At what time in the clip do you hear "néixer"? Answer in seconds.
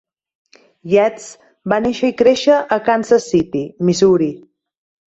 1.87-2.11